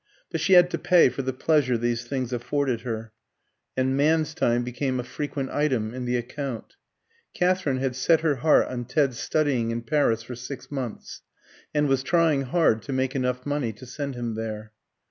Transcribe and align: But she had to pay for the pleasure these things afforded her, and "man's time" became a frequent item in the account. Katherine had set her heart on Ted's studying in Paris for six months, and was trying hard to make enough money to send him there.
But 0.31 0.41
she 0.41 0.53
had 0.53 0.71
to 0.71 0.79
pay 0.79 1.09
for 1.09 1.21
the 1.21 1.31
pleasure 1.31 1.77
these 1.77 2.03
things 2.05 2.33
afforded 2.33 2.81
her, 2.81 3.11
and 3.77 3.95
"man's 3.95 4.33
time" 4.33 4.63
became 4.63 4.99
a 4.99 5.03
frequent 5.03 5.51
item 5.51 5.93
in 5.93 6.05
the 6.05 6.15
account. 6.17 6.75
Katherine 7.35 7.77
had 7.77 7.95
set 7.95 8.21
her 8.21 8.37
heart 8.37 8.67
on 8.69 8.85
Ted's 8.85 9.19
studying 9.19 9.69
in 9.69 9.83
Paris 9.83 10.23
for 10.23 10.33
six 10.35 10.71
months, 10.71 11.21
and 11.71 11.87
was 11.87 12.01
trying 12.01 12.41
hard 12.45 12.81
to 12.81 12.91
make 12.91 13.15
enough 13.15 13.45
money 13.45 13.71
to 13.73 13.85
send 13.85 14.15
him 14.15 14.33
there. 14.33 14.71